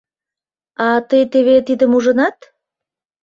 [0.87, 2.37] —А тый теве тидым ужынат?